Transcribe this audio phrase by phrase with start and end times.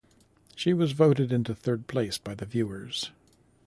[0.55, 3.11] She was voted into third place by the viewers.